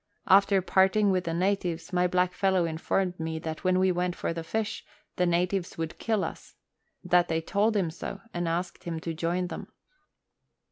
After 0.25 0.63
parting 0.63 1.11
with 1.11 1.25
the 1.25 1.33
natives, 1.35 1.93
my 1.93 2.07
blackfellow 2.07 2.67
informed 2.67 3.19
me 3.19 3.37
that 3.37 3.63
when 3.63 3.77
we 3.77 3.91
went 3.91 4.15
for 4.15 4.33
the 4.33 4.43
fish 4.43 4.83
the 5.17 5.27
natives 5.27 5.77
would 5.77 5.99
kill 5.99 6.23
us; 6.23 6.55
that 7.03 7.27
they 7.27 7.39
told 7.39 7.75
him 7.77 7.91
so, 7.91 8.19
and 8.33 8.47
asked 8.47 8.85
him 8.85 8.99
to 9.01 9.13
join 9.13 9.45
them. 9.45 9.67